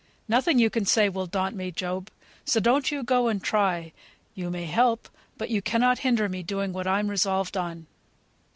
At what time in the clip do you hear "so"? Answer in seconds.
2.43-2.59